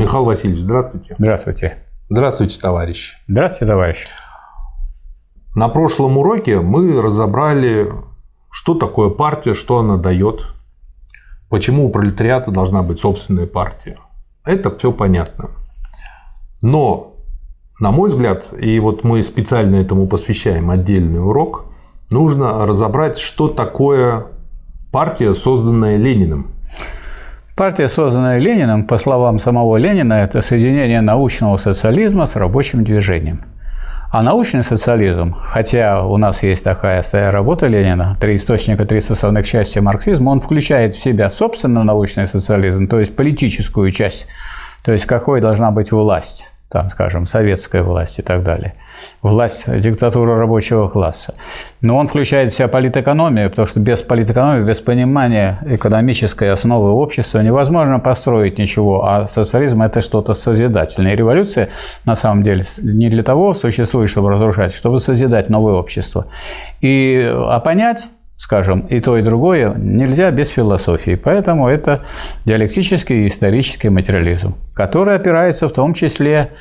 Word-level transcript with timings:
Михаил 0.00 0.24
Васильевич, 0.24 0.62
здравствуйте. 0.62 1.14
Здравствуйте. 1.18 1.76
Здравствуйте, 2.08 2.58
товарищ. 2.58 3.16
Здравствуйте, 3.28 3.70
товарищ. 3.70 4.06
На 5.54 5.68
прошлом 5.68 6.16
уроке 6.16 6.60
мы 6.60 7.02
разобрали, 7.02 7.92
что 8.50 8.74
такое 8.74 9.10
партия, 9.10 9.52
что 9.52 9.76
она 9.76 9.98
дает, 9.98 10.54
почему 11.50 11.84
у 11.84 11.90
пролетариата 11.90 12.50
должна 12.50 12.82
быть 12.82 12.98
собственная 12.98 13.46
партия. 13.46 13.98
Это 14.46 14.74
все 14.74 14.90
понятно. 14.90 15.50
Но, 16.62 17.16
на 17.78 17.90
мой 17.90 18.08
взгляд, 18.08 18.54
и 18.58 18.80
вот 18.80 19.04
мы 19.04 19.22
специально 19.22 19.76
этому 19.76 20.06
посвящаем 20.06 20.70
отдельный 20.70 21.22
урок, 21.22 21.66
нужно 22.10 22.66
разобрать, 22.66 23.18
что 23.18 23.48
такое 23.48 24.28
партия, 24.92 25.34
созданная 25.34 25.98
Лениным. 25.98 26.54
Партия, 27.56 27.88
созданная 27.88 28.38
Лениным, 28.38 28.84
по 28.84 28.96
словам 28.98 29.38
самого 29.38 29.76
Ленина, 29.76 30.14
это 30.14 30.40
соединение 30.40 31.00
научного 31.00 31.56
социализма 31.58 32.26
с 32.26 32.36
рабочим 32.36 32.84
движением. 32.84 33.42
А 34.12 34.22
научный 34.22 34.64
социализм, 34.64 35.34
хотя 35.38 36.02
у 36.04 36.16
нас 36.16 36.42
есть 36.42 36.64
такая 36.64 37.02
стоя 37.02 37.30
работа 37.30 37.66
Ленина 37.68 38.16
«Три 38.20 38.34
источника, 38.34 38.84
три 38.84 39.00
составных 39.00 39.46
части 39.46 39.78
марксизма», 39.78 40.30
он 40.30 40.40
включает 40.40 40.94
в 40.94 41.02
себя 41.02 41.30
собственно 41.30 41.84
научный 41.84 42.26
социализм, 42.26 42.88
то 42.88 42.98
есть 42.98 43.14
политическую 43.14 43.90
часть, 43.90 44.26
то 44.82 44.90
есть 44.92 45.06
какой 45.06 45.40
должна 45.40 45.70
быть 45.70 45.92
власть 45.92 46.50
там, 46.70 46.88
скажем, 46.90 47.26
советская 47.26 47.82
власть 47.82 48.20
и 48.20 48.22
так 48.22 48.44
далее, 48.44 48.74
власть, 49.22 49.66
диктатура 49.80 50.38
рабочего 50.38 50.86
класса. 50.86 51.34
Но 51.80 51.96
он 51.96 52.06
включает 52.06 52.52
в 52.52 52.56
себя 52.56 52.68
политэкономию, 52.68 53.50
потому 53.50 53.66
что 53.66 53.80
без 53.80 54.02
политэкономии, 54.02 54.64
без 54.64 54.80
понимания 54.80 55.58
экономической 55.66 56.50
основы 56.50 56.92
общества 56.92 57.40
невозможно 57.40 57.98
построить 57.98 58.58
ничего, 58.58 59.04
а 59.04 59.26
социализм– 59.26 59.82
это 59.82 60.00
что-то 60.00 60.34
созидательное. 60.34 61.14
И 61.14 61.16
революция, 61.16 61.70
на 62.04 62.14
самом 62.14 62.44
деле, 62.44 62.62
не 62.82 63.10
для 63.10 63.24
того 63.24 63.54
существует, 63.54 64.08
чтобы 64.08 64.30
разрушать, 64.30 64.72
чтобы 64.72 65.00
созидать 65.00 65.50
новое 65.50 65.74
общество. 65.74 66.26
И, 66.80 67.28
а 67.34 67.58
понять 67.58 68.08
скажем, 68.40 68.80
и 68.80 69.00
то, 69.00 69.18
и 69.18 69.22
другое 69.22 69.74
нельзя 69.76 70.30
без 70.30 70.48
философии. 70.48 71.14
Поэтому 71.14 71.68
это 71.68 72.02
диалектический 72.46 73.24
и 73.24 73.28
исторический 73.28 73.90
материализм, 73.90 74.54
который 74.74 75.14
опирается 75.14 75.68
в 75.68 75.72
том 75.72 75.92
числе, 75.92 76.52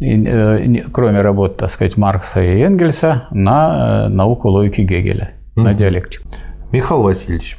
э, 0.00 0.82
кроме 0.92 1.22
работ, 1.22 1.56
так 1.56 1.70
сказать, 1.70 1.96
Маркса 1.96 2.42
и 2.42 2.60
Энгельса, 2.60 3.28
на 3.30 4.06
э, 4.06 4.08
науку 4.08 4.48
логики 4.48 4.82
Гегеля, 4.82 5.30
mm. 5.56 5.62
на 5.62 5.74
диалектику. 5.74 6.28
Михаил 6.70 7.02
Васильевич, 7.02 7.56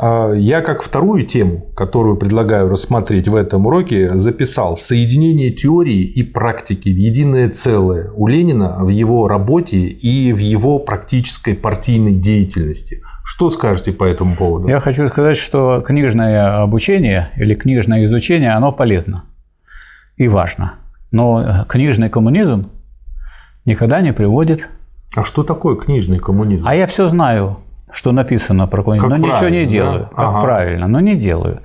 а 0.00 0.32
я 0.32 0.62
как 0.62 0.82
вторую 0.82 1.26
тему, 1.26 1.66
которую 1.76 2.16
предлагаю 2.16 2.70
рассмотреть 2.70 3.28
в 3.28 3.34
этом 3.34 3.66
уроке, 3.66 4.08
записал 4.14 4.78
соединение 4.78 5.50
теории 5.50 6.04
и 6.04 6.22
практики 6.22 6.88
в 6.88 6.96
единое 6.96 7.50
целое 7.50 8.10
у 8.16 8.26
Ленина 8.26 8.78
в 8.82 8.88
его 8.88 9.28
работе 9.28 9.76
и 9.76 10.32
в 10.32 10.38
его 10.38 10.78
практической 10.78 11.54
партийной 11.54 12.14
деятельности. 12.14 13.02
Что 13.30 13.48
скажете 13.48 13.92
по 13.92 14.02
этому 14.02 14.34
поводу? 14.34 14.66
Я 14.66 14.80
хочу 14.80 15.08
сказать, 15.08 15.36
что 15.36 15.80
книжное 15.82 16.62
обучение 16.62 17.28
или 17.36 17.54
книжное 17.54 18.04
изучение, 18.06 18.50
оно 18.50 18.72
полезно 18.72 19.22
и 20.16 20.26
важно. 20.26 20.72
Но 21.12 21.64
книжный 21.68 22.10
коммунизм 22.10 22.70
никогда 23.64 24.00
не 24.00 24.12
приводит... 24.12 24.68
А 25.14 25.22
что 25.22 25.44
такое 25.44 25.76
книжный 25.76 26.18
коммунизм? 26.18 26.66
А 26.66 26.74
я 26.74 26.88
все 26.88 27.08
знаю 27.08 27.58
что 27.92 28.12
написано 28.12 28.68
про 28.68 28.84
коммунизм, 28.84 29.08
но 29.08 29.16
ничего 29.16 29.48
не 29.48 29.66
делаю, 29.66 30.08
да? 30.10 30.16
как 30.16 30.28
ага. 30.28 30.42
правильно, 30.42 30.86
но 30.86 31.00
не 31.00 31.16
делаю. 31.16 31.58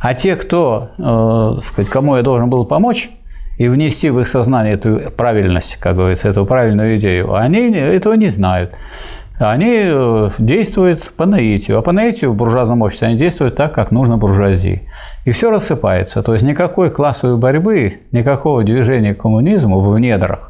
А 0.00 0.12
те, 0.12 0.36
кто, 0.36 0.90
э, 0.98 1.62
сказать, 1.62 1.90
кому 1.90 2.16
я 2.16 2.22
должен 2.22 2.50
был 2.50 2.66
помочь 2.66 3.08
и 3.56 3.66
внести 3.66 4.10
в 4.10 4.20
их 4.20 4.28
сознание 4.28 4.74
эту 4.74 5.10
правильность, 5.16 5.76
как 5.76 5.96
говорится, 5.96 6.28
эту 6.28 6.44
правильную 6.44 6.98
идею, 6.98 7.34
они 7.34 7.72
этого 7.72 8.12
не 8.12 8.28
знают. 8.28 8.74
Они 9.40 9.80
э, 9.84 10.30
действуют 10.38 11.12
по 11.16 11.24
наитию, 11.24 11.78
а 11.78 11.82
по 11.82 11.92
наитию 11.92 12.32
в 12.32 12.36
буржуазном 12.36 12.82
обществе 12.82 13.08
они 13.08 13.16
действуют 13.16 13.56
так, 13.56 13.74
как 13.74 13.90
нужно 13.90 14.18
буржуазии. 14.18 14.82
И 15.24 15.30
все 15.30 15.50
рассыпается. 15.50 16.22
То 16.22 16.34
есть 16.34 16.44
никакой 16.44 16.90
классовой 16.90 17.38
борьбы, 17.38 17.96
никакого 18.12 18.62
движения 18.62 19.14
к 19.14 19.22
коммунизму 19.22 19.78
в 19.78 19.98
недрах 19.98 20.49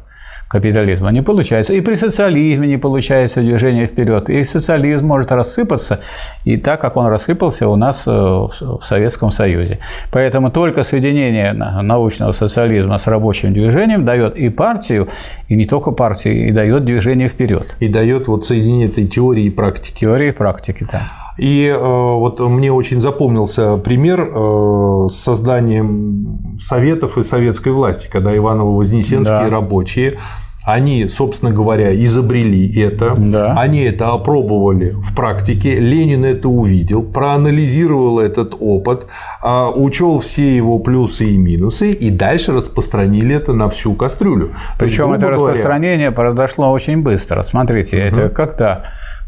капитализма 0.51 1.11
не 1.11 1.23
получается. 1.23 1.73
И 1.73 1.81
при 1.81 1.95
социализме 1.95 2.67
не 2.67 2.77
получается 2.77 3.41
движение 3.41 3.85
вперед. 3.85 4.29
И 4.29 4.43
социализм 4.43 5.07
может 5.07 5.31
рассыпаться, 5.31 5.99
и 6.43 6.57
так, 6.57 6.81
как 6.81 6.97
он 6.97 7.07
рассыпался 7.07 7.69
у 7.69 7.75
нас 7.77 8.03
э, 8.05 8.11
в 8.11 8.81
Советском 8.83 9.31
Союзе. 9.31 9.79
Поэтому 10.11 10.51
только 10.51 10.83
соединение 10.83 11.53
научного 11.53 12.33
социализма 12.33 12.97
с 12.97 13.07
рабочим 13.07 13.53
движением 13.53 14.03
дает 14.03 14.35
и 14.35 14.49
партию, 14.49 15.07
и 15.47 15.55
не 15.55 15.65
только 15.65 15.91
партию, 15.91 16.49
и 16.49 16.51
дает 16.51 16.83
движение 16.83 17.29
вперед. 17.29 17.73
И 17.79 17.87
дает 17.87 18.27
вот 18.27 18.45
соединение 18.45 18.87
этой 18.87 19.07
теории 19.07 19.45
и 19.45 19.49
практики. 19.49 19.99
Теории 19.99 20.29
и 20.29 20.31
практики, 20.31 20.85
да. 20.91 21.20
И 21.41 21.65
э, 21.65 21.75
вот 21.75 22.39
мне 22.39 22.71
очень 22.71 23.01
запомнился 23.01 23.77
пример 23.77 24.21
э, 24.21 25.07
с 25.09 25.15
созданием 25.15 26.57
советов 26.59 27.17
и 27.17 27.23
советской 27.23 27.73
власти, 27.73 28.07
когда 28.11 28.35
Иваново-Вознесенские 28.37 29.45
да. 29.45 29.49
рабочие 29.49 30.19
они, 30.63 31.07
собственно 31.07 31.51
говоря, 31.51 31.91
изобрели 31.91 32.79
это, 32.79 33.15
да. 33.17 33.55
они 33.57 33.81
это 33.81 34.13
опробовали 34.13 34.91
в 34.91 35.15
практике, 35.15 35.79
Ленин 35.79 36.23
это 36.23 36.49
увидел, 36.49 37.01
проанализировал 37.03 38.19
этот 38.19 38.55
опыт, 38.59 39.07
а, 39.41 39.71
учел 39.71 40.19
все 40.19 40.55
его 40.55 40.77
плюсы 40.77 41.25
и 41.25 41.37
минусы, 41.37 41.93
и 41.93 42.11
дальше 42.11 42.51
распространили 42.51 43.35
это 43.35 43.53
на 43.53 43.69
всю 43.69 43.95
кастрюлю. 43.95 44.53
Причем 44.77 45.13
это 45.13 45.27
говоря... 45.27 45.37
распространение 45.37 46.11
произошло 46.11 46.71
очень 46.71 47.01
быстро. 47.01 47.41
Смотрите, 47.41 47.97
угу. 47.97 48.03
это 48.03 48.29
когда 48.29 48.83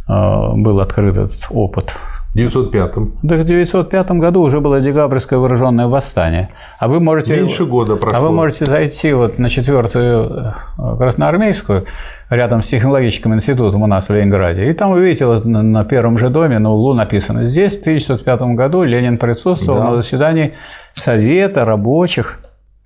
был 0.07 0.79
открыт 0.79 1.17
этот 1.17 1.47
опыт 1.49 1.93
в 2.33 2.37
905-м. 2.37 3.19
Да 3.21 3.35
в 3.35 3.43
905 3.43 4.11
году 4.11 4.41
уже 4.41 4.59
было 4.59 4.81
декабрьское 4.81 5.37
вооруженное 5.37 5.87
восстание. 5.87 6.49
А 6.79 6.87
вы 6.87 6.99
можете... 6.99 7.35
Меньше 7.35 7.65
года 7.65 7.95
прошло. 7.95 8.17
А 8.17 8.21
вы 8.21 8.31
можете 8.31 8.65
зайти 8.65 9.13
вот 9.13 9.37
на 9.37 9.49
четвертую 9.49 10.53
э, 10.77 10.97
красноармейскую, 10.97 11.85
рядом 12.29 12.63
с 12.63 12.67
технологическим 12.67 13.33
институтом 13.35 13.83
у 13.83 13.87
нас 13.87 14.09
в 14.09 14.13
Ленинграде, 14.13 14.69
и 14.69 14.73
там 14.73 14.91
вы 14.91 15.05
видите 15.05 15.25
вот 15.25 15.45
на 15.45 15.85
первом 15.85 16.17
же 16.17 16.29
доме 16.29 16.57
на 16.57 16.71
углу 16.71 16.93
написано 16.93 17.47
«Здесь 17.47 17.77
в 17.77 17.81
1905 17.81 18.41
году 18.55 18.83
Ленин 18.83 19.17
присутствовал 19.17 19.79
да. 19.79 19.89
на 19.89 19.95
заседании 19.97 20.53
Совета 20.93 21.65
рабочих 21.65 22.39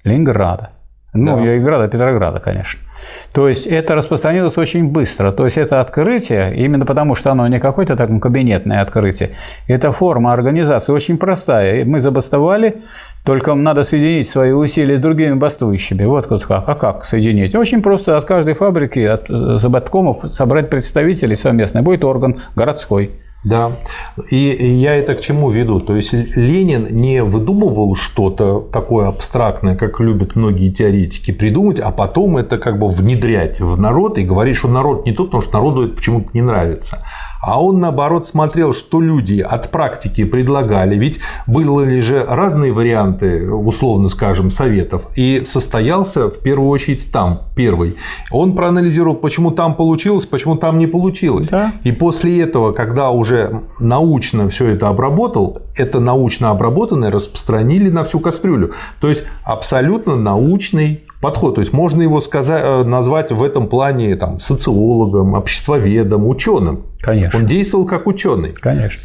Ленинграда». 0.04 0.72
Ну, 1.14 1.38
да. 1.38 1.42
Ленинграда, 1.42 1.88
Петрограда, 1.88 2.40
конечно. 2.40 2.82
То 3.32 3.48
есть 3.48 3.68
это 3.68 3.96
распространилось 3.96 4.58
очень 4.58 4.90
быстро. 4.90 5.32
То 5.32 5.46
есть 5.46 5.58
это 5.58 5.82
открытие, 5.82 6.56
именно 6.56 6.86
потому 6.86 7.16
что 7.16 7.32
оно 7.32 7.48
не 7.48 7.60
какое-то 7.60 7.96
так 7.96 8.10
кабинетное 8.22 8.82
открытие, 8.82 9.32
это 9.68 9.92
форма 9.92 10.34
организации 10.34 10.92
очень 10.92 11.18
простая. 11.18 11.86
Мы 11.86 12.00
забастовали, 12.00 12.78
только 13.28 13.54
надо 13.56 13.84
соединить 13.84 14.30
свои 14.30 14.52
усилия 14.52 14.98
с 14.98 15.02
другими 15.02 15.34
бастующими. 15.34 16.06
Вот 16.06 16.28
как. 16.28 16.50
А 16.50 16.76
как 16.76 17.04
соединить? 17.04 17.56
Очень 17.56 17.82
просто 17.82 18.16
от 18.16 18.26
каждой 18.26 18.54
фабрики, 18.54 19.00
от 19.00 19.30
э, 19.30 19.60
заботкомов 19.60 20.32
собрать 20.32 20.70
представителей 20.70 21.36
совместно. 21.36 21.82
Будет 21.82 22.06
орган 22.06 22.38
городской. 22.56 23.12
Да. 23.44 23.78
И 24.32 24.38
я 24.38 24.96
это 24.96 25.14
к 25.16 25.22
чему 25.22 25.50
веду? 25.52 25.80
То 25.80 25.96
есть 25.96 26.12
Ленин 26.12 26.88
не 26.90 27.24
выдумывал 27.24 27.96
что-то 27.96 28.60
такое 28.60 29.08
абстрактное, 29.08 29.76
как 29.76 30.00
любят 30.00 30.36
многие 30.36 30.70
теоретики, 30.72 31.32
придумать, 31.32 31.80
а 31.80 31.92
потом 31.92 32.38
это 32.38 32.58
как 32.58 32.80
бы 32.80 32.90
внедрять 32.90 33.60
в 33.60 33.80
народ 33.80 34.18
и 34.18 34.24
говорить, 34.24 34.58
что 34.58 34.68
народ 34.68 35.06
не 35.06 35.14
тот, 35.14 35.28
потому 35.28 35.44
что 35.44 35.54
народу 35.54 35.86
это 35.86 35.96
почему-то 35.96 36.30
не 36.34 36.42
нравится. 36.42 37.04
А 37.48 37.64
он, 37.64 37.80
наоборот, 37.80 38.26
смотрел, 38.26 38.74
что 38.74 39.00
люди 39.00 39.40
от 39.40 39.72
практики 39.72 40.26
предлагали. 40.26 40.96
Ведь 40.96 41.20
были 41.48 42.02
же 42.02 42.26
разные 42.28 42.74
варианты, 42.74 43.50
условно 43.50 44.10
скажем, 44.10 44.52
советов. 44.52 45.08
И 45.16 45.42
состоялся 45.46 46.30
в 46.30 46.40
первую 46.40 46.70
очередь 46.70 47.10
там, 47.10 47.44
первый. 47.56 47.96
Он 48.32 48.54
проанализировал, 48.54 49.16
почему 49.16 49.52
там 49.52 49.76
получилось, 49.76 50.26
почему 50.26 50.58
там 50.58 50.78
не 50.78 50.88
получилось. 50.88 51.48
Да. 51.48 51.72
И 51.86 51.94
после 51.94 52.42
этого, 52.42 52.74
когда 52.74 53.12
уже 53.12 53.62
научно 53.80 54.50
все 54.50 54.66
это 54.66 54.90
обработал, 54.90 55.62
это 55.78 56.02
научно 56.02 56.50
обработанное 56.50 57.12
распространили 57.12 57.90
на 57.90 58.04
всю 58.04 58.20
кастрюлю. 58.20 58.74
То 59.00 59.08
есть 59.08 59.24
абсолютно 59.46 60.18
научный 60.18 61.07
подход. 61.22 61.56
То 61.56 61.62
есть 61.62 61.74
можно 61.74 62.02
его 62.02 62.22
сказать, 62.22 62.62
э, 62.64 62.84
назвать 62.84 63.32
в 63.32 63.44
этом 63.44 63.68
плане 63.68 64.16
там, 64.16 64.40
социологом, 64.40 65.34
обществоведом, 65.34 66.28
ученым. 66.28 66.86
Конечно. 67.02 67.40
Он 67.40 67.46
действовал 67.46 67.86
как 67.86 68.08
ученый. 68.08 68.54
Конечно. 68.54 69.02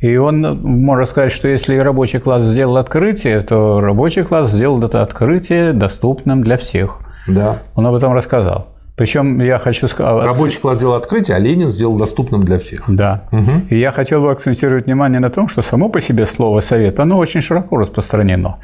И 0.00 0.16
он, 0.16 0.42
можно 0.62 1.06
сказать, 1.06 1.32
что 1.32 1.48
если 1.48 1.76
рабочий 1.78 2.18
класс 2.18 2.44
сделал 2.44 2.76
открытие, 2.76 3.40
то 3.40 3.80
рабочий 3.80 4.22
класс 4.22 4.50
сделал 4.50 4.82
это 4.82 5.02
открытие 5.02 5.72
доступным 5.72 6.42
для 6.42 6.58
всех. 6.58 7.00
Да. 7.26 7.62
Он 7.74 7.86
об 7.86 7.94
этом 7.94 8.12
рассказал. 8.12 8.68
Причем 8.96 9.40
я 9.40 9.58
хочу 9.58 9.88
сказать... 9.88 10.24
Рабочий 10.24 10.58
класс 10.58 10.78
сделал 10.78 10.94
открытие, 10.94 11.36
а 11.36 11.38
Ленин 11.38 11.70
сделал 11.70 11.98
доступным 11.98 12.44
для 12.44 12.58
всех. 12.58 12.84
Да. 12.88 13.24
Угу. 13.30 13.50
И 13.70 13.78
я 13.78 13.92
хотел 13.92 14.22
бы 14.22 14.30
акцентировать 14.30 14.86
внимание 14.86 15.20
на 15.20 15.28
том, 15.28 15.48
что 15.48 15.60
само 15.60 15.90
по 15.90 16.00
себе 16.00 16.24
слово 16.24 16.60
«совет», 16.60 16.98
оно 16.98 17.18
очень 17.18 17.42
широко 17.42 17.76
распространено. 17.76 18.56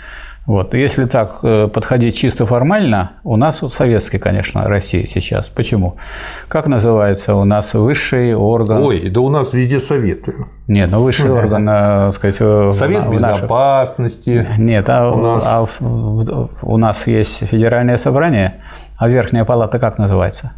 Вот. 0.47 0.75
Если 0.75 1.05
так 1.05 1.39
э, 1.45 1.69
подходить 1.69 2.17
чисто 2.17 2.47
формально, 2.47 3.13
у 3.23 3.37
нас 3.37 3.63
советский, 3.69 4.19
конечно, 4.19 4.65
Россия 4.65 5.07
сейчас. 5.07 5.49
Почему? 5.49 5.97
Как 6.49 6.67
называется 6.67 7.37
у 7.37 7.45
нас 7.45 7.75
высший 7.75 8.35
орган? 8.35 8.83
Ой, 8.83 9.09
да 9.09 9.21
у 9.21 9.29
нас 9.29 9.53
везде 9.53 9.79
советы. 9.79 10.35
Нет, 10.67 10.91
ну 10.91 11.03
высший 11.03 11.31
орган, 11.39 11.67
так 11.67 12.09
э, 12.09 12.13
сказать, 12.13 12.75
Совет 12.75 13.07
в 13.07 13.13
безопасности. 13.13 14.49
Нет, 14.59 14.89
а 14.89 15.11
у 15.11 15.21
нас... 15.21 15.45
а 15.47 15.67
у 16.63 16.77
нас 16.77 17.07
есть 17.07 17.47
федеральное 17.47 17.97
собрание, 17.97 18.63
а 18.97 19.09
верхняя 19.09 19.45
палата 19.45 19.79
как 19.79 19.99
называется? 19.99 20.53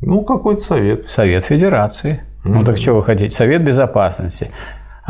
Ну, 0.00 0.22
какой-то 0.22 0.60
совет. 0.60 1.10
Совет 1.10 1.44
Федерации. 1.44 2.22
Ну 2.44 2.64
так 2.64 2.76
что 2.76 2.94
вы 2.94 3.02
хотите? 3.02 3.34
Совет 3.34 3.64
Безопасности. 3.64 4.50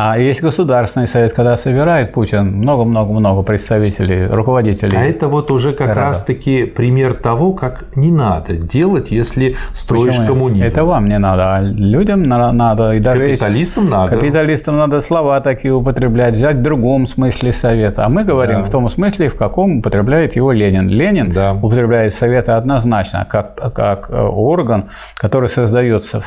А 0.01 0.17
есть 0.17 0.43
Государственный 0.43 1.09
совет, 1.09 1.33
когда 1.33 1.57
собирает 1.57 2.13
Путин 2.13 2.53
много-много-много 2.53 3.43
представителей, 3.43 4.29
руководителей. 4.29 4.97
А 4.97 5.03
это 5.03 5.27
вот 5.27 5.51
уже 5.51 5.73
как 5.73 5.97
раз-таки 5.97 6.67
пример 6.67 7.15
того, 7.15 7.53
как 7.53 7.87
не 7.97 8.13
надо 8.13 8.57
делать, 8.57 9.11
если 9.11 9.57
строишь 9.75 10.15
Почему? 10.15 10.29
коммунизм. 10.29 10.65
Это 10.65 10.85
вам 10.85 11.09
не 11.09 11.19
надо, 11.19 11.57
а 11.57 11.61
людям 11.61 12.23
надо. 12.23 12.93
И 12.93 13.01
даже 13.01 13.23
капиталистам 13.25 13.91
надо. 13.91 14.15
Капиталистам 14.15 14.77
надо 14.77 15.01
слова 15.01 15.41
такие 15.41 15.75
употреблять, 15.75 16.37
взять 16.37 16.59
в 16.59 16.63
другом 16.63 17.09
смысле 17.09 17.53
совета. 17.53 18.07
А 18.07 18.09
мы 18.09 18.23
говорим 18.23 18.59
да. 18.59 18.63
в 18.63 18.71
том 18.71 18.89
смысле, 18.89 19.29
в 19.31 19.35
каком 19.35 19.79
употребляет 19.79 20.37
его 20.37 20.53
Ленин. 20.53 20.89
Ленин 20.89 21.33
да. 21.33 21.55
употребляет 21.55 22.15
советы 22.15 22.53
однозначно, 22.53 23.27
как, 23.29 23.75
как 23.75 24.11
орган, 24.11 24.91
который 25.17 25.49
создается 25.49 26.23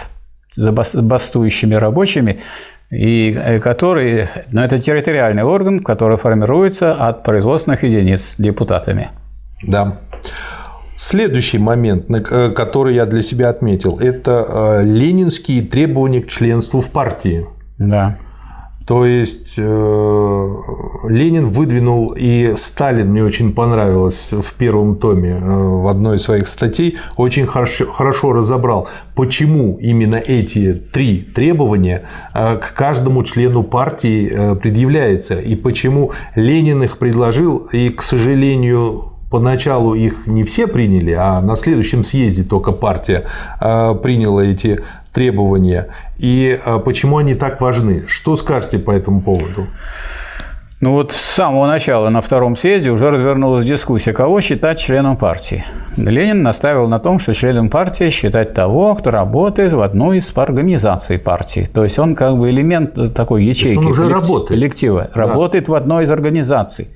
бастующими 0.57 1.75
рабочими 1.75 2.41
и 2.91 3.33
э, 3.33 3.59
который, 3.59 4.27
но 4.51 4.59
ну, 4.59 4.61
это 4.61 4.77
территориальный 4.77 5.43
орган, 5.43 5.79
который 5.79 6.17
формируется 6.17 6.93
от 6.93 7.23
производственных 7.23 7.83
единиц 7.83 8.35
депутатами. 8.38 9.09
Да. 9.63 9.97
Следующий 10.97 11.57
момент, 11.57 12.05
э, 12.09 12.51
который 12.51 12.93
я 12.93 13.05
для 13.05 13.21
себя 13.21 13.49
отметил, 13.49 13.97
это 13.99 14.45
э, 14.47 14.83
ленинские 14.83 15.63
требования 15.63 16.21
к 16.21 16.27
членству 16.27 16.81
в 16.81 16.89
партии. 16.89 17.45
Да. 17.77 18.17
То 18.87 19.05
есть 19.05 19.55
э, 19.57 20.55
Ленин 21.07 21.49
выдвинул, 21.49 22.13
и 22.17 22.53
Сталин 22.55 23.09
мне 23.11 23.23
очень 23.23 23.53
понравилось 23.53 24.31
в 24.31 24.53
первом 24.55 24.95
томе, 24.95 25.39
э, 25.39 25.39
в 25.39 25.87
одной 25.87 26.17
из 26.17 26.23
своих 26.23 26.47
статей, 26.47 26.97
очень 27.15 27.45
хорошо, 27.45 27.91
хорошо 27.91 28.33
разобрал, 28.33 28.87
почему 29.15 29.77
именно 29.79 30.15
эти 30.15 30.73
три 30.73 31.19
требования 31.21 32.03
э, 32.33 32.57
к 32.57 32.73
каждому 32.73 33.23
члену 33.23 33.63
партии 33.63 34.55
предъявляются, 34.55 35.35
и 35.35 35.55
почему 35.55 36.11
Ленин 36.35 36.83
их 36.83 36.97
предложил, 36.97 37.67
и, 37.71 37.89
к 37.89 38.01
сожалению, 38.01 39.10
поначалу 39.31 39.95
их 39.95 40.27
не 40.27 40.43
все 40.43 40.67
приняли, 40.67 41.11
а 41.11 41.41
на 41.41 41.55
следующем 41.55 42.03
съезде 42.03 42.43
только 42.43 42.73
партия 42.73 43.25
приняла 43.59 44.43
эти 44.43 44.83
требования 45.13 45.87
и 46.17 46.59
а, 46.65 46.79
почему 46.79 47.17
они 47.17 47.35
так 47.35 47.59
важны? 47.59 48.03
Что 48.07 48.37
скажете 48.37 48.79
по 48.79 48.91
этому 48.91 49.21
поводу? 49.21 49.67
Ну 50.81 50.93
вот 50.93 51.11
с 51.11 51.17
самого 51.17 51.67
начала 51.67 52.09
на 52.09 52.21
втором 52.21 52.55
съезде 52.55 52.89
уже 52.89 53.11
развернулась 53.11 53.65
дискуссия, 53.65 54.13
кого 54.13 54.41
считать 54.41 54.79
членом 54.79 55.15
партии. 55.15 55.63
Ленин 55.95 56.41
наставил 56.41 56.87
на 56.87 56.97
том, 56.99 57.19
что 57.19 57.35
членом 57.35 57.69
партии 57.69 58.09
считать 58.09 58.55
того, 58.55 58.95
кто 58.95 59.11
работает 59.11 59.73
в 59.73 59.81
одной 59.81 60.17
из 60.17 60.31
организаций 60.35 61.19
партии. 61.19 61.69
То 61.71 61.83
есть 61.83 61.99
он 61.99 62.15
как 62.15 62.35
бы 62.35 62.49
элемент 62.49 63.13
такой 63.13 63.43
ячейки, 63.43 63.77
он 63.77 63.87
уже 63.87 64.09
работает. 64.09 64.47
коллектива, 64.49 65.09
да. 65.13 65.21
работает 65.21 65.67
в 65.67 65.75
одной 65.75 66.05
из 66.05 66.09
организаций. 66.09 66.87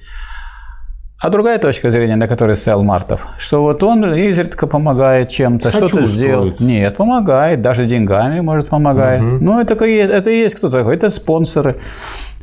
А 1.18 1.30
другая 1.30 1.60
точка 1.60 1.92
зрения, 1.92 2.18
на 2.18 2.28
которой 2.28 2.56
стоял 2.56 2.84
Мартов, 2.84 3.26
что 3.38 3.62
вот 3.62 3.82
он 3.84 4.14
изредка 4.14 4.68
помогает 4.68 5.30
чем-то, 5.30 5.70
что-то 5.70 6.06
сделать. 6.06 6.60
Нет, 6.60 6.98
помогает, 6.98 7.62
даже 7.62 7.86
деньгами 7.86 8.42
может 8.42 8.68
помогать. 8.68 9.22
Угу. 9.22 9.38
Ну, 9.42 9.60
это, 9.60 9.74
это 9.86 10.30
и 10.30 10.38
есть 10.40 10.56
кто 10.56 10.70
такой, 10.70 10.96
это 10.96 11.10
спонсоры 11.10 11.78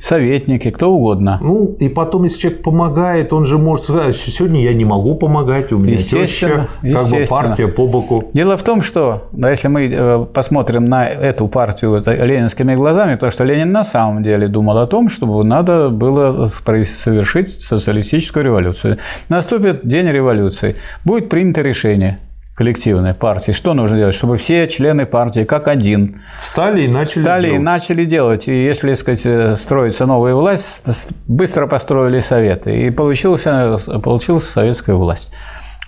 советники, 0.02 0.70
кто 0.70 0.93
угодно. 0.93 1.38
Ну, 1.40 1.76
и 1.78 1.88
потом, 1.88 2.25
если 2.25 2.38
человек 2.38 2.62
помогает, 2.62 3.32
он 3.32 3.44
же 3.44 3.56
может 3.56 3.84
сказать, 3.84 4.16
сегодня 4.16 4.60
я 4.60 4.75
не 4.75 4.84
могу 4.84 5.14
помогать, 5.14 5.72
у 5.72 5.78
меня 5.78 5.96
теща, 5.96 6.69
как 6.82 7.08
бы 7.08 7.25
партия 7.28 7.69
по 7.69 7.87
боку. 7.87 8.25
Дело 8.32 8.56
в 8.56 8.64
том, 8.64 8.82
что, 8.82 9.28
да, 9.31 9.52
если 9.52 9.69
мы 9.69 9.87
э, 9.87 10.26
посмотрим 10.34 10.87
на 10.87 11.08
эту 11.08 11.46
партию 11.46 11.94
это, 11.94 12.12
ленинскими 12.12 12.75
глазами, 12.75 13.14
то 13.14 13.31
что 13.31 13.44
Ленин 13.44 13.70
на 13.70 13.84
самом 13.84 14.25
деле 14.25 14.49
думал 14.49 14.78
о 14.78 14.87
том, 14.88 15.08
чтобы 15.08 15.44
надо 15.44 15.88
было 15.88 16.46
совершить 16.46 17.62
социалистическую 17.62 18.44
революцию. 18.44 18.99
Наступит 19.28 19.87
день 19.87 20.08
революции, 20.08 20.75
будет 21.04 21.28
принято 21.28 21.62
решение– 21.62 22.19
коллективной 22.54 23.14
партии. 23.14 23.52
Что 23.52 23.75
нужно 23.75 23.96
делать? 23.96 24.14
Чтобы 24.14 24.37
все 24.37 24.66
члены 24.66 25.06
партии, 25.06 25.44
как 25.44 25.69
один, 25.69 26.20
встали 26.38 26.82
и 26.82 26.88
начали, 26.88 27.20
встали 27.20 27.46
делать. 27.46 27.60
и 27.60 27.62
начали 27.62 28.04
делать. 28.04 28.49
И 28.49 28.64
если, 28.64 28.94
сказать, 28.94 29.22
э, 29.25 29.56
строится 29.56 30.06
новая 30.06 30.34
власть, 30.34 30.84
быстро 31.26 31.66
построили 31.66 32.20
советы. 32.20 32.87
И 32.87 32.90
получился, 32.90 33.78
получилась 34.02 34.44
советская 34.44 34.96
власть. 34.96 35.32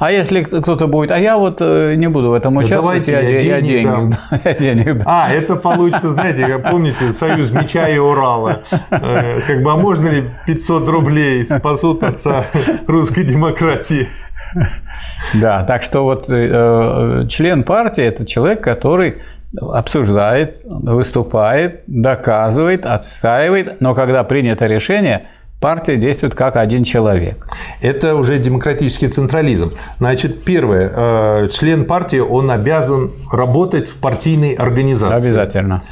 А 0.01 0.11
если 0.11 0.43
кто-то 0.43 0.89
будет, 0.89 1.13
а 1.13 1.19
я 1.19 1.39
вот 1.39 1.59
э, 1.61 1.95
не 1.95 2.09
буду 2.09 2.31
в 2.31 2.33
этом 2.33 2.57
участвовать, 2.57 3.07
Давайте 3.07 3.13
я, 3.13 3.21
я, 3.21 3.39
я 3.39 3.61
денег, 3.61 3.87
дам. 3.87 4.15
я 4.45 4.55
денег 4.55 5.03
А, 5.07 5.33
это 5.33 5.55
получится, 5.55 6.11
знаете, 6.11 6.47
как 6.49 6.69
помните, 6.69 7.13
союз 7.13 7.53
меча 7.53 7.89
и 7.89 7.97
Урала. 7.99 8.63
Э, 8.91 9.41
как 9.47 9.63
бы, 9.63 9.71
а 9.71 9.77
можно 9.77 10.09
ли 10.09 10.31
500 10.47 10.89
рублей 10.89 11.47
спасут 11.47 12.03
отца 12.03 12.45
русской 12.89 13.23
демократии? 13.23 14.09
Да, 15.35 15.65
так 15.65 15.83
что 15.83 16.05
вот 16.05 16.27
э, 16.29 17.27
член 17.29 17.65
партии– 17.65 18.05
это 18.05 18.25
человек, 18.25 18.63
который 18.63 19.23
обсуждает, 19.61 20.57
выступает, 20.65 21.83
доказывает, 21.87 22.87
отстаивает, 22.87 23.81
но 23.81 23.95
когда 23.95 24.25
принято 24.25 24.67
решение, 24.67 25.27
партия 25.61 25.97
действует 25.97 26.35
как 26.35 26.57
один 26.57 26.85
человек. 26.85 27.47
Это 27.81 28.17
уже 28.17 28.39
демократический 28.39 29.09
централизм. 29.09 29.73
Значит, 29.99 30.45
первое, 30.45 30.91
э, 30.95 31.49
член 31.49 31.85
партии, 31.85 32.19
он 32.19 32.51
обязан 32.51 33.13
работать 33.33 33.89
в 33.89 33.99
партийной 33.99 34.55
организации. 34.55 35.29
Обязательно. 35.29 35.83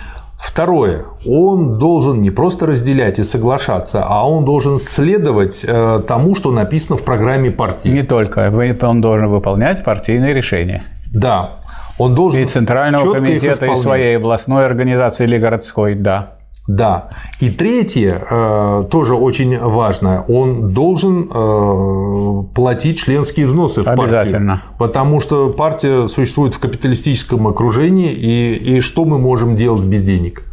Второе, 0.42 1.04
он 1.24 1.78
должен 1.78 2.20
не 2.20 2.30
просто 2.30 2.66
разделять 2.66 3.20
и 3.20 3.22
соглашаться, 3.22 4.04
а 4.04 4.28
он 4.28 4.44
должен 4.44 4.80
следовать 4.80 5.64
э, 5.64 5.98
тому, 6.06 6.34
что 6.34 6.50
написано 6.50 6.96
в 6.96 7.04
программе 7.04 7.52
партии. 7.52 7.88
Не 7.90 8.02
только, 8.02 8.52
он 8.82 9.00
должен 9.00 9.28
выполнять 9.28 9.84
партийные 9.84 10.34
решения. 10.34 10.82
Да, 11.12 11.60
он 11.96 12.16
должен 12.16 12.42
и 12.42 12.44
центрального 12.44 13.14
комитета, 13.14 13.66
и 13.66 13.76
своей 13.76 14.16
областной 14.16 14.66
организации 14.66 15.24
или 15.24 15.38
городской, 15.38 15.94
да. 15.94 16.38
Да. 16.68 17.10
И 17.40 17.50
третье, 17.50 18.22
э, 18.30 18.84
тоже 18.88 19.14
очень 19.14 19.58
важно, 19.58 20.24
он 20.28 20.72
должен 20.72 21.28
э, 21.28 22.42
платить 22.54 22.98
членские 22.98 23.46
взносы 23.46 23.82
в 23.82 23.88
Обязательно. 23.88 24.54
партию. 24.54 24.78
Потому 24.78 25.20
что 25.20 25.50
партия 25.50 26.06
существует 26.06 26.54
в 26.54 26.60
капиталистическом 26.60 27.48
окружении, 27.48 28.12
и, 28.12 28.76
и 28.76 28.80
что 28.80 29.04
мы 29.04 29.18
можем 29.18 29.56
делать 29.56 29.84
без 29.84 30.02
денег? 30.02 30.44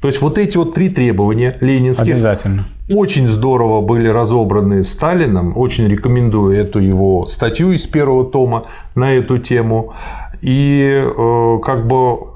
То 0.00 0.08
есть 0.08 0.20
вот 0.20 0.36
эти 0.36 0.56
вот 0.56 0.74
три 0.74 0.88
требования 0.88 1.56
ленинские 1.60 2.16
Обязательно. 2.16 2.66
очень 2.90 3.28
здорово 3.28 3.80
были 3.80 4.08
разобраны 4.08 4.82
Сталином. 4.82 5.56
Очень 5.56 5.86
рекомендую 5.86 6.56
эту 6.56 6.80
его 6.80 7.24
статью 7.26 7.70
из 7.70 7.86
первого 7.86 8.24
тома 8.24 8.64
на 8.96 9.12
эту 9.12 9.38
тему. 9.38 9.94
И 10.40 11.04
э, 11.04 11.58
как 11.64 11.86
бы 11.86 12.31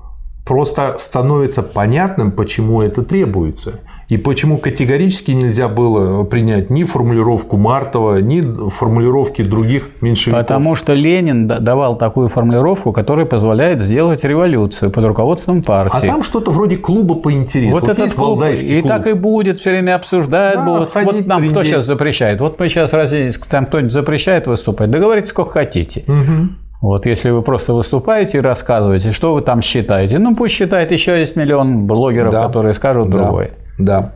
просто 0.46 0.94
становится 0.96 1.62
понятным, 1.62 2.30
почему 2.30 2.80
это 2.80 3.02
требуется. 3.02 3.80
И 4.08 4.16
почему 4.16 4.58
категорически 4.58 5.32
нельзя 5.32 5.68
было 5.68 6.22
принять 6.22 6.70
ни 6.70 6.84
формулировку 6.84 7.56
Мартова, 7.56 8.20
ни 8.20 8.68
формулировки 8.70 9.42
других 9.42 9.88
меньшевиков. 10.00 10.40
Потому 10.40 10.76
что 10.76 10.94
Ленин 10.94 11.48
давал 11.48 11.98
такую 11.98 12.28
формулировку, 12.28 12.92
которая 12.92 13.26
позволяет 13.26 13.80
сделать 13.80 14.22
революцию 14.22 14.92
под 14.92 15.04
руководством 15.04 15.64
партии. 15.64 16.06
А 16.06 16.06
там 16.06 16.22
что-то 16.22 16.52
вроде 16.52 16.76
клуба 16.76 17.16
по 17.16 17.32
интересу. 17.32 17.72
Вот, 17.72 17.82
вот 17.82 17.90
этот 17.90 18.14
клуб, 18.14 18.44
и 18.44 18.80
клуб. 18.80 18.88
так 18.88 19.06
и 19.08 19.14
будет 19.14 19.58
все 19.58 19.70
время 19.70 19.96
обсуждать. 19.96 20.54
Да, 20.54 20.64
будут. 20.64 20.94
Вот 20.94 21.26
нам 21.26 21.48
кто 21.48 21.64
сейчас 21.64 21.84
запрещает? 21.84 22.40
Вот 22.40 22.60
мы 22.60 22.68
сейчас 22.68 22.92
разве 22.92 23.32
там 23.50 23.66
кто-нибудь 23.66 23.92
запрещает 23.92 24.46
выступать? 24.46 24.90
Договоритесь, 24.92 25.30
сколько 25.30 25.50
хотите. 25.50 26.04
Угу. 26.06 26.65
Вот 26.80 27.06
если 27.06 27.30
вы 27.30 27.42
просто 27.42 27.72
выступаете 27.72 28.38
и 28.38 28.40
рассказываете, 28.40 29.12
что 29.12 29.34
вы 29.34 29.40
там 29.40 29.62
считаете, 29.62 30.18
ну 30.18 30.36
пусть 30.36 30.54
считает 30.54 30.92
еще 30.92 31.18
есть 31.18 31.36
миллион 31.36 31.86
блогеров, 31.86 32.32
да. 32.32 32.46
которые 32.46 32.74
скажут 32.74 33.10
да. 33.10 33.16
другое. 33.16 33.50
Да. 33.78 34.12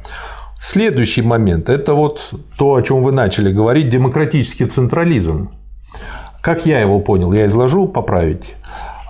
Следующий 0.61 1.23
момент– 1.23 1.69
это 1.71 1.95
вот 1.95 2.35
то, 2.59 2.75
о 2.75 2.83
чем 2.83 3.03
вы 3.03 3.13
начали 3.13 3.51
говорить, 3.51 3.89
демократический 3.89 4.67
централизм. 4.67 5.51
как 6.43 6.67
я 6.67 6.81
его 6.81 7.01
понял, 7.01 7.33
я 7.33 7.47
изложу, 7.47 7.89
поправить. 7.89 8.57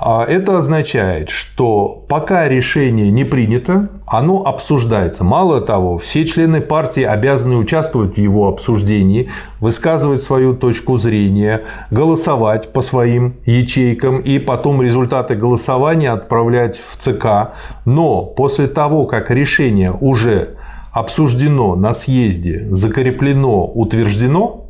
А 0.02 0.24
это 0.24 0.56
означает, 0.56 1.28
что 1.28 2.06
пока 2.08 2.48
решение 2.48 3.10
не 3.10 3.24
принято, 3.24 3.90
оно 4.06 4.42
обсуждается. 4.46 5.24
Мало 5.24 5.60
того, 5.60 5.98
все 5.98 6.24
члены 6.24 6.62
партии 6.62 7.02
обязаны 7.02 7.56
участвовать 7.56 8.14
в 8.14 8.18
его 8.18 8.48
обсуждении, 8.48 9.28
высказывать 9.60 10.22
свою 10.22 10.54
точку 10.54 10.96
зрения, 10.96 11.60
голосовать 11.90 12.72
по 12.72 12.80
своим 12.80 13.36
ячейкам 13.44 14.20
и 14.20 14.38
потом 14.38 14.80
результаты 14.80 15.34
голосования 15.34 16.12
отправлять 16.12 16.80
в 16.80 16.96
ЦК. 16.96 17.52
Но 17.84 18.22
после 18.22 18.68
того, 18.68 19.04
как 19.04 19.30
решение 19.30 19.92
уже 19.92 20.56
обсуждено 20.92 21.76
на 21.76 21.92
съезде, 21.92 22.66
закреплено, 22.70 23.66
утверждено, 23.66 24.64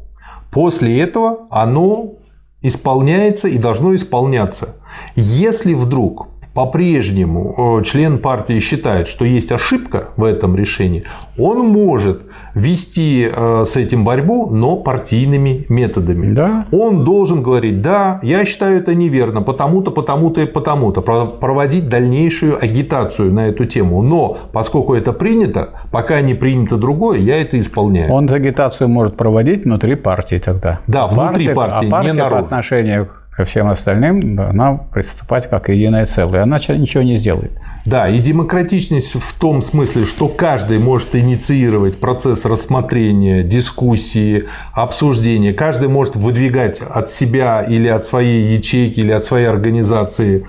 после 0.51 1.01
этого 1.01 1.47
оно 1.51 2.15
исполняется 2.63 3.49
и 3.49 3.59
должно 3.59 3.95
исполняться. 3.95 4.77
Если 5.15 5.75
вдруг 5.75 6.29
по-прежнему 6.61 7.79
э, 7.81 7.85
член 7.85 8.19
партии 8.19 8.61
считает, 8.61 9.09
что 9.09 9.25
есть 9.25 9.51
ошибка 9.51 10.11
в 10.19 10.25
этом 10.25 10.57
решении, 10.57 11.05
он 11.39 11.69
может 11.69 12.25
вести 12.55 13.31
э, 13.35 13.65
с 13.65 13.77
этим 13.77 14.05
борьбу, 14.05 14.51
но 14.51 14.77
партийными 14.77 15.65
методами. 15.71 16.35
Да. 16.35 16.67
Он 16.71 17.03
должен 17.03 17.43
говорить, 17.43 17.81
да, 17.81 18.21
я 18.23 18.45
считаю 18.45 18.77
это 18.77 18.95
неверно, 18.95 19.41
потому-то, 19.41 19.91
потому-то 19.91 20.43
и 20.43 20.47
потому-то, 20.47 21.01
проводить 21.01 21.87
дальнейшую 21.87 22.63
агитацию 22.63 23.33
на 23.33 23.47
эту 23.47 23.65
тему. 23.65 24.03
Но 24.03 24.37
поскольку 24.53 24.95
это 24.95 25.15
принято, 25.15 25.71
пока 25.91 26.21
не 26.21 26.35
принято 26.35 26.77
другое, 26.77 27.21
я 27.21 27.41
это 27.41 27.59
исполняю. 27.59 28.13
Он 28.13 28.31
агитацию 28.31 28.89
может 28.91 29.17
проводить 29.17 29.65
внутри 29.65 29.95
партии 29.95 30.37
тогда. 30.37 30.81
Да, 30.87 31.07
внутри 31.07 31.55
партии, 31.55 31.55
партии 31.55 31.89
а 31.89 31.91
партия 31.91 32.13
не 32.13 32.19
по 32.19 32.39
отношению 32.39 33.09
ко 33.41 33.47
всем 33.47 33.71
остальным 33.71 34.37
должна 34.37 34.75
приступать 34.75 35.49
как 35.49 35.71
единое 35.71 36.05
целое. 36.05 36.43
Она 36.43 36.59
ничего 36.59 37.03
не 37.03 37.17
сделает. 37.17 37.53
Да, 37.87 38.07
и 38.07 38.19
демократичность 38.19 39.15
в 39.15 39.39
том 39.39 39.63
смысле, 39.63 40.05
что 40.05 40.29
каждый 40.29 40.79
может 40.79 41.17
инициировать 41.17 41.99
процесс 41.99 42.45
рассмотрения, 42.45 43.43
дискуссии, 43.43 44.45
обсуждения. 44.75 45.55
Каждый 45.55 45.89
может 45.89 46.17
выдвигать 46.17 46.83
от 46.83 47.09
себя 47.09 47.63
или 47.63 47.89
от 47.89 48.05
своей 48.05 48.57
ячейки, 48.57 49.01
или 49.01 49.13
от 49.13 49.25
своей 49.25 49.47
организации 49.47 50.45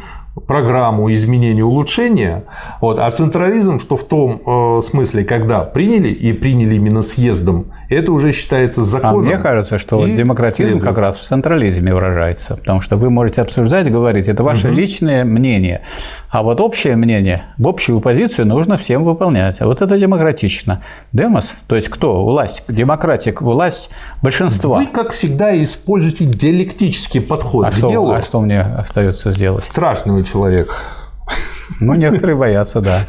программу 0.47 1.11
изменения 1.13 1.63
улучшения, 1.63 2.45
вот, 2.79 2.99
а 2.99 3.11
централизм, 3.11 3.79
что 3.79 3.97
в 3.97 4.03
том 4.05 4.41
э, 4.45 4.81
смысле, 4.81 5.23
когда 5.23 5.63
приняли 5.63 6.09
и 6.09 6.31
приняли 6.33 6.75
именно 6.75 7.01
съездом, 7.01 7.73
это 7.95 8.11
уже 8.11 8.31
считается 8.33 8.83
законом. 8.83 9.19
А 9.19 9.23
мне 9.23 9.37
кажется, 9.37 9.77
что 9.77 9.97
вот 9.97 10.07
демократизм 10.07 10.69
следует. 10.69 10.83
как 10.83 10.97
раз 10.97 11.17
в 11.17 11.21
централизме 11.21 11.93
выражается, 11.93 12.55
потому 12.55 12.81
что 12.81 12.97
вы 12.97 13.09
можете 13.09 13.41
обсуждать, 13.41 13.91
говорить, 13.91 14.27
это 14.27 14.43
ваше 14.43 14.67
угу. 14.67 14.75
личное 14.75 15.25
мнение, 15.25 15.81
а 16.29 16.43
вот 16.43 16.61
общее 16.61 16.95
мнение, 16.95 17.43
в 17.57 17.67
общую 17.67 17.99
позицию 17.99 18.47
нужно 18.47 18.77
всем 18.77 19.03
выполнять, 19.03 19.61
а 19.61 19.65
вот 19.67 19.81
это 19.81 19.97
демократично. 19.97 20.81
Демос, 21.11 21.55
то 21.67 21.75
есть 21.75 21.89
кто? 21.89 22.23
Власть, 22.23 22.63
демократик, 22.67 23.41
власть 23.41 23.91
большинства. 24.21 24.79
Вы, 24.79 24.85
как 24.87 25.11
всегда, 25.11 25.61
используете 25.61 26.25
диалектический 26.25 27.21
подход 27.21 27.65
а 27.65 27.71
к 27.71 27.73
что, 27.73 27.89
делу. 27.89 28.11
А 28.11 28.21
что 28.21 28.39
мне 28.39 28.61
остается 28.61 29.31
сделать? 29.31 29.63
Страшный 29.63 30.23
человек. 30.23 31.00
Ну, 31.81 31.95
некоторые 31.95 32.37
боятся, 32.37 32.79
да. 32.79 32.99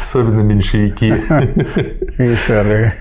Особенно 0.00 0.40
меньшевики. 0.40 1.14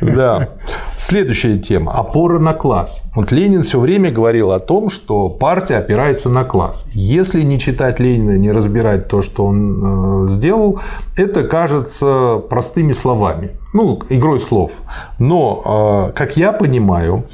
Да. 0.02 0.50
Следующая 0.98 1.58
тема. 1.58 1.94
Опора 1.94 2.40
на 2.40 2.54
класс. 2.54 3.04
Вот 3.16 3.32
Ленин 3.32 3.62
все 3.64 3.80
время 3.80 4.12
говорил 4.12 4.52
о 4.52 4.60
том, 4.60 4.90
что 4.90 5.30
партия 5.30 5.78
опирается 5.78 6.30
на 6.30 6.44
класс. 6.44 6.86
Если 6.92 7.44
не 7.44 7.60
читать 7.60 8.00
Ленина, 8.00 8.38
не 8.38 8.52
разбирать 8.52 9.08
то, 9.08 9.22
что 9.22 9.46
он 9.46 10.26
э, 10.26 10.30
сделал, 10.30 10.80
это 11.16 11.44
кажется 11.44 12.42
простыми 12.50 12.94
словами. 12.94 13.52
Ну, 13.74 14.02
игрой 14.10 14.40
слов. 14.40 14.72
Но, 15.20 16.08
э, 16.10 16.14
как 16.14 16.36
я 16.36 16.52
понимаю, 16.52 17.26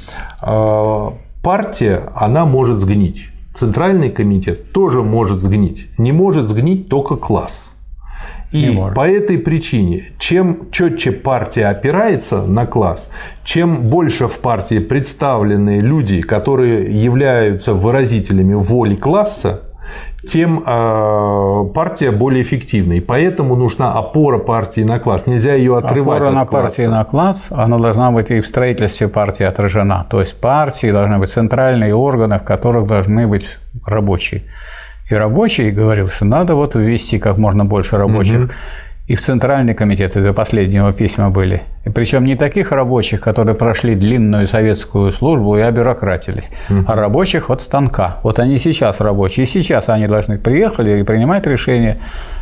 э, 0.42 1.10
партия, 1.42 2.02
она 2.14 2.44
может 2.44 2.80
сгнить. 2.80 3.30
Центральный 3.54 4.10
комитет 4.10 4.72
тоже 4.72 5.02
может 5.02 5.40
сгнить. 5.40 5.86
Не 5.96 6.12
может 6.12 6.48
сгнить 6.48 6.88
только 6.88 7.16
класс. 7.16 7.70
И 8.50 8.80
по 8.94 9.08
этой 9.08 9.38
причине, 9.38 10.12
чем 10.18 10.70
четче 10.70 11.10
партия 11.10 11.66
опирается 11.66 12.42
на 12.42 12.66
класс, 12.66 13.10
чем 13.42 13.90
больше 13.90 14.28
в 14.28 14.38
партии 14.38 14.78
представлены 14.78 15.80
люди, 15.80 16.20
которые 16.20 16.84
являются 17.02 17.74
выразителями 17.74 18.54
воли 18.54 18.94
класса, 18.94 19.62
тем 20.26 20.62
э, 20.66 21.64
партия 21.74 22.10
более 22.10 22.42
эффективна. 22.42 22.94
И 22.94 23.00
поэтому 23.00 23.56
нужна 23.56 23.92
опора 23.92 24.38
партии 24.38 24.82
на 24.82 24.98
класс. 24.98 25.26
Нельзя 25.26 25.54
ее 25.54 25.76
отрывать 25.76 26.22
опора 26.22 26.30
от 26.30 26.34
на 26.34 26.46
класса. 26.46 26.62
партии 26.62 26.90
на 26.90 27.04
класс, 27.04 27.48
она 27.50 27.78
должна 27.78 28.10
быть 28.10 28.30
и 28.30 28.40
в 28.40 28.46
строительстве 28.46 29.08
партии 29.08 29.44
отражена. 29.44 30.06
То 30.08 30.20
есть 30.20 30.40
партии 30.40 30.90
должны 30.90 31.18
быть 31.18 31.30
центральные 31.30 31.94
органы, 31.94 32.38
в 32.38 32.44
которых 32.44 32.86
должны 32.86 33.26
быть 33.26 33.46
рабочие. 33.84 34.42
И 35.10 35.14
рабочий 35.14 35.70
говорил, 35.70 36.08
что 36.08 36.24
надо 36.24 36.54
вот 36.54 36.74
ввести 36.74 37.18
как 37.18 37.38
можно 37.38 37.64
больше 37.64 37.98
рабочих. 37.98 38.44
Угу 38.44 38.50
и 39.06 39.16
в 39.16 39.20
Центральный 39.20 39.74
комитет, 39.74 40.16
это 40.16 40.32
последнего 40.32 40.90
письма 40.92 41.28
были. 41.28 41.62
И 41.84 41.90
причем 41.90 42.24
не 42.24 42.36
таких 42.36 42.72
рабочих, 42.72 43.20
которые 43.20 43.54
прошли 43.54 43.94
длинную 43.94 44.46
советскую 44.46 45.12
службу 45.12 45.58
и 45.58 45.60
обюрократились, 45.60 46.50
угу. 46.70 46.84
а 46.86 46.94
рабочих 46.94 47.50
от 47.50 47.60
станка. 47.60 48.16
Вот 48.22 48.38
они 48.38 48.58
сейчас 48.58 49.00
рабочие, 49.00 49.44
и 49.44 49.46
сейчас 49.46 49.90
они 49.90 50.06
должны 50.06 50.38
приехали 50.38 51.00
и 51.00 51.02
принимать 51.02 51.46
решение, 51.46 51.98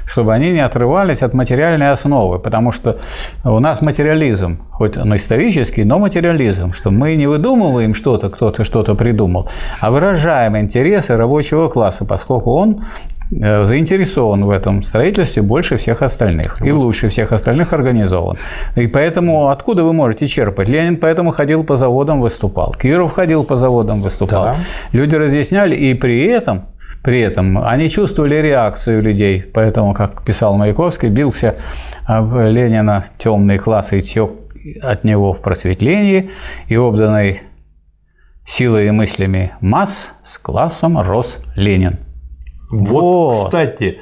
чтобы 0.06 0.32
они 0.34 0.52
не 0.52 0.60
отрывались 0.60 1.22
от 1.22 1.34
материальной 1.34 1.90
основы, 1.90 2.38
потому 2.38 2.70
что 2.70 2.98
у 3.42 3.58
нас 3.58 3.82
материализм, 3.82 4.60
хоть 4.70 4.96
он 4.96 5.16
исторический, 5.16 5.82
но 5.82 5.98
материализм, 5.98 6.72
что 6.72 6.92
мы 6.92 7.16
не 7.16 7.26
выдумываем 7.26 7.96
что-то, 7.96 8.30
кто-то 8.30 8.62
что-то 8.62 8.94
придумал, 8.94 9.48
а 9.80 9.90
выражаем 9.90 10.56
интересы 10.56 11.16
рабочего 11.16 11.66
класса, 11.66 12.04
поскольку 12.04 12.52
он 12.52 12.84
заинтересован 13.32 14.44
в 14.44 14.50
этом 14.50 14.82
строительстве 14.82 15.42
больше 15.42 15.76
всех 15.78 16.02
остальных 16.02 16.64
и 16.64 16.70
лучше 16.70 17.08
всех 17.08 17.32
остальных 17.32 17.72
организован. 17.72 18.36
И 18.76 18.86
поэтому 18.86 19.48
откуда 19.48 19.84
вы 19.84 19.92
можете 19.92 20.26
черпать? 20.26 20.68
Ленин 20.68 20.98
поэтому 20.98 21.30
ходил 21.30 21.64
по 21.64 21.76
заводам, 21.76 22.20
выступал. 22.20 22.72
Киров 22.72 23.12
ходил 23.12 23.44
по 23.44 23.56
заводам, 23.56 24.02
выступал. 24.02 24.44
Да. 24.44 24.56
Люди 24.92 25.16
разъясняли, 25.16 25.74
и 25.74 25.94
при 25.94 26.26
этом 26.26 26.66
при 27.02 27.20
этом 27.20 27.58
они 27.58 27.88
чувствовали 27.88 28.36
реакцию 28.36 29.02
людей, 29.02 29.42
поэтому, 29.42 29.92
как 29.92 30.24
писал 30.24 30.56
Маяковский, 30.56 31.08
бился 31.08 31.56
Ленина 32.08 33.06
темный 33.18 33.58
класс 33.58 33.92
и 33.92 34.02
тек 34.02 34.30
от 34.80 35.02
него 35.02 35.32
в 35.32 35.40
просветлении, 35.40 36.30
и 36.68 36.76
обданный 36.76 37.42
силой 38.46 38.86
и 38.86 38.90
мыслями 38.90 39.52
масс 39.60 40.14
с 40.24 40.38
классом 40.38 41.00
рос 41.00 41.44
Ленин. 41.56 41.98
Вот, 42.72 43.34
вот. 43.34 43.44
кстати, 43.44 44.00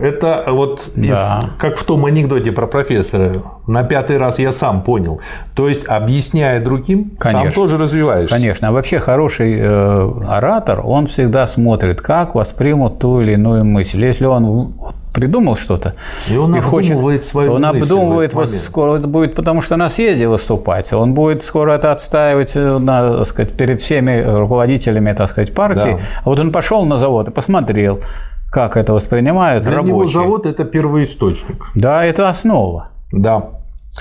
это 0.00 0.44
вот 0.48 0.90
из, 0.96 1.10
да. 1.10 1.50
как 1.58 1.76
в 1.76 1.84
том 1.84 2.04
анекдоте 2.04 2.52
про 2.52 2.66
профессора. 2.66 3.42
На 3.66 3.82
пятый 3.82 4.18
раз 4.18 4.38
я 4.38 4.52
сам 4.52 4.82
понял. 4.82 5.20
То 5.54 5.68
есть, 5.68 5.86
объясняя 5.86 6.60
другим, 6.60 7.12
Конечно. 7.18 7.50
сам 7.50 7.52
тоже 7.52 7.78
развиваешься. 7.78 8.34
Конечно. 8.34 8.68
А 8.68 8.72
вообще 8.72 8.98
хороший 8.98 9.58
э, 9.58 10.10
оратор, 10.26 10.80
он 10.84 11.06
всегда 11.06 11.46
смотрит, 11.46 12.00
как 12.00 12.34
воспримут 12.34 12.98
ту 12.98 13.20
или 13.20 13.32
иную 13.32 13.64
мысль. 13.64 14.04
Если 14.04 14.26
он 14.26 14.74
придумал 15.12 15.56
что-то. 15.56 15.92
И 16.28 16.36
он 16.36 16.54
и 16.54 16.58
обдумывает 16.58 17.20
хочет, 17.20 17.24
свою 17.24 17.52
Он 17.52 17.64
обдумывает, 17.64 18.34
вот 18.34 18.48
скоро 18.50 18.98
это 18.98 19.08
будет, 19.08 19.34
потому 19.34 19.60
что 19.60 19.76
на 19.76 19.90
съезде 19.90 20.28
выступать. 20.28 20.92
Он 20.92 21.14
будет 21.14 21.42
скоро 21.42 21.72
это 21.72 21.92
отстаивать 21.92 22.52
э, 22.54 22.78
на, 22.78 23.18
так 23.18 23.26
сказать, 23.26 23.52
перед 23.52 23.80
всеми 23.80 24.22
руководителями 24.22 25.12
так 25.12 25.30
сказать, 25.30 25.54
партии. 25.54 25.96
Да. 25.98 26.04
А 26.24 26.28
вот 26.28 26.38
он 26.38 26.52
пошел 26.52 26.84
на 26.84 26.96
завод 26.96 27.28
и 27.28 27.30
посмотрел, 27.30 28.00
как 28.50 28.76
это 28.76 28.92
воспринимают 28.92 29.64
Для 29.64 29.76
рабочие. 29.76 29.94
него 29.96 30.06
завод– 30.06 30.46
это 30.46 30.64
первоисточник. 30.64 31.66
Да, 31.74 32.04
это 32.04 32.28
основа. 32.28 32.88
Да. 33.12 33.44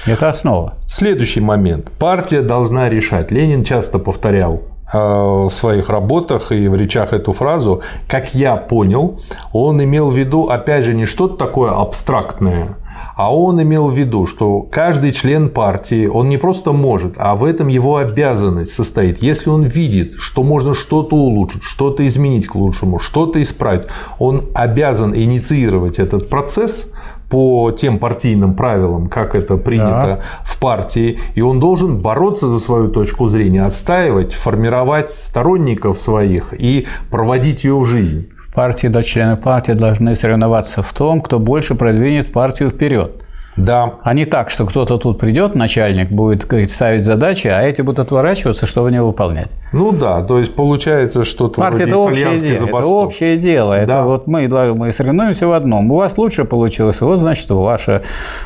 Это 0.05 0.29
основа. 0.29 0.73
Следующий 0.87 1.41
момент. 1.41 1.89
Партия 1.99 2.41
должна 2.41 2.89
решать. 2.89 3.31
Ленин 3.31 3.63
часто 3.63 3.99
повторял 3.99 4.61
в 4.93 5.49
своих 5.51 5.89
работах 5.89 6.51
и 6.51 6.67
в 6.67 6.75
речах 6.75 7.13
эту 7.13 7.33
фразу, 7.33 7.81
как 8.07 8.33
я 8.33 8.57
понял, 8.57 9.19
он 9.53 9.83
имел 9.83 10.09
в 10.09 10.17
виду, 10.17 10.47
опять 10.47 10.85
же, 10.85 10.93
не 10.93 11.05
что-то 11.05 11.35
такое 11.35 11.71
абстрактное, 11.71 12.77
а 13.15 13.35
он 13.35 13.61
имел 13.61 13.89
в 13.89 13.97
виду, 13.97 14.25
что 14.25 14.61
каждый 14.61 15.11
член 15.11 15.49
партии, 15.49 16.07
он 16.07 16.29
не 16.29 16.37
просто 16.37 16.71
может, 16.71 17.15
а 17.17 17.35
в 17.35 17.43
этом 17.43 17.67
его 17.67 17.97
обязанность 17.97 18.73
состоит. 18.73 19.21
Если 19.21 19.49
он 19.49 19.63
видит, 19.63 20.13
что 20.17 20.41
можно 20.41 20.73
что-то 20.73 21.15
улучшить, 21.15 21.63
что-то 21.63 22.07
изменить 22.07 22.47
к 22.47 22.55
лучшему, 22.55 22.97
что-то 22.97 23.41
исправить, 23.41 23.87
он 24.19 24.43
обязан 24.53 25.13
инициировать 25.13 25.99
этот 25.99 26.29
процесс 26.29 26.87
по 27.29 27.71
тем 27.71 27.99
партийным 27.99 28.55
правилам, 28.55 29.07
как 29.07 29.35
это 29.35 29.57
принято 29.57 30.19
да. 30.19 30.19
в 30.43 30.59
партии, 30.59 31.19
и 31.35 31.41
он 31.41 31.59
должен 31.59 32.01
бороться 32.01 32.49
за 32.49 32.59
свою 32.59 32.87
точку 32.87 33.29
зрения, 33.29 33.63
отстаивать, 33.63 34.33
формировать 34.33 35.09
сторонников 35.09 35.97
своих 35.97 36.53
и 36.57 36.87
проводить 37.11 37.63
ее 37.63 37.77
в 37.77 37.85
жизнь. 37.85 38.29
Партии, 38.53 38.87
да, 38.87 39.03
члены 39.03 39.37
партии 39.37 39.73
должны 39.73 40.15
соревноваться 40.15 40.81
в 40.81 40.91
том, 40.93 41.21
кто 41.21 41.39
больше 41.39 41.75
продвинет 41.75 42.33
партию 42.33 42.71
вперед. 42.71 43.23
Да. 43.57 43.95
А 44.03 44.13
не 44.13 44.25
так, 44.25 44.49
что 44.49 44.65
кто-то 44.65 44.97
тут 44.97 45.19
придет, 45.19 45.55
начальник, 45.55 46.09
будет 46.09 46.45
говорить, 46.47 46.71
ставить 46.71 47.03
задачи, 47.03 47.47
а 47.47 47.61
эти 47.61 47.81
будут 47.81 47.99
отворачиваться, 47.99 48.65
чтобы 48.65 48.91
не 48.91 49.01
выполнять. 49.01 49.51
Ну 49.73 49.91
да, 49.91 50.23
то 50.23 50.39
есть 50.39 50.55
получается, 50.55 51.23
что 51.23 51.49
Партия– 51.49 51.83
это 51.85 51.97
общее 51.97 52.37
дело. 52.37 52.67
Это 52.67 52.87
общее 52.87 53.37
дело. 53.37 53.75
Да. 53.75 53.81
Это 53.81 54.03
вот 54.03 54.27
мы, 54.27 54.47
мы 54.47 54.93
соревнуемся 54.93 55.47
в 55.47 55.53
одном. 55.53 55.91
У 55.91 55.97
вас 55.97 56.17
лучше 56.17 56.45
получилось, 56.45 57.01
вот 57.01 57.19
значит, 57.19 57.49
ваша 57.49 58.03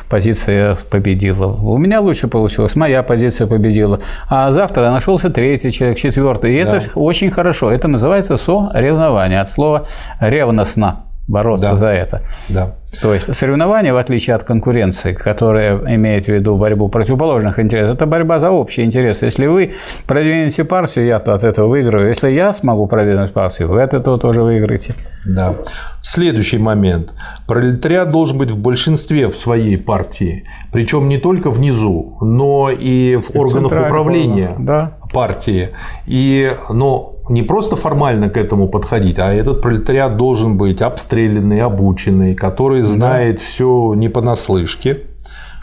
позиция 0.08 0.76
победила. 0.90 1.46
У 1.46 1.76
меня 1.78 2.00
лучше 2.00 2.28
получилось, 2.28 2.74
моя 2.74 3.02
позиция 3.02 3.46
победила. 3.46 4.00
А 4.28 4.52
завтра 4.52 4.90
нашелся 4.90 5.30
третий 5.30 5.70
человек, 5.70 5.98
четвертый. 5.98 6.60
И 6.60 6.64
да. 6.64 6.78
это 6.78 6.90
очень 6.98 7.30
хорошо. 7.30 7.70
Это 7.70 7.88
называется 7.88 8.36
соревнование 8.36 9.40
от 9.40 9.48
слова 9.48 9.86
ревностно 10.20 11.04
бороться 11.26 11.70
да. 11.70 11.76
за 11.76 11.88
это. 11.88 12.20
Да. 12.48 12.74
То 13.00 13.14
есть 13.14 13.34
соревнование, 13.34 13.92
в 13.92 13.96
отличие 13.96 14.36
от 14.36 14.44
конкуренции, 14.44 15.14
которая 15.14 15.78
имеет 15.96 16.26
в 16.26 16.28
виду 16.28 16.56
борьбу 16.56 16.88
противоположных 16.88 17.58
интересов, 17.58 17.96
это 17.96 18.06
борьба 18.06 18.38
за 18.38 18.50
общие 18.50 18.86
интересы. 18.86 19.24
Если 19.26 19.46
вы 19.46 19.72
продвинете 20.06 20.64
партию, 20.64 21.06
я 21.06 21.16
от 21.16 21.44
этого 21.44 21.68
выиграю. 21.68 22.08
Если 22.08 22.30
я 22.30 22.52
смогу 22.52 22.86
продвинуть 22.86 23.32
партию, 23.32 23.68
вы 23.68 23.82
от 23.82 23.94
этого 23.94 24.18
тоже 24.18 24.42
выиграете. 24.42 24.94
Да. 25.26 25.54
Следующий 26.02 26.58
момент. 26.58 27.14
Пролетариат 27.46 28.10
должен 28.10 28.38
быть 28.38 28.50
в 28.50 28.58
большинстве 28.58 29.28
в 29.28 29.36
своей 29.36 29.78
партии. 29.78 30.44
Причем 30.72 31.08
не 31.08 31.18
только 31.18 31.50
внизу, 31.50 32.18
но 32.20 32.70
и 32.70 33.16
в 33.16 33.30
и 33.30 33.38
органах 33.38 33.72
управления 33.72 34.54
да. 34.58 34.92
Партии. 35.14 35.70
И, 36.06 36.52
но 36.68 37.14
не 37.30 37.42
просто 37.42 37.76
формально 37.76 38.28
к 38.28 38.36
этому 38.36 38.68
подходить, 38.68 39.18
а 39.18 39.32
этот 39.32 39.62
пролетариат 39.62 40.16
должен 40.16 40.58
быть 40.58 40.82
обстрелянный, 40.82 41.62
обученный, 41.62 42.34
который 42.34 42.82
знает 42.82 43.36
да. 43.36 43.42
все 43.42 43.94
не 43.94 44.10
понаслышке. 44.10 45.00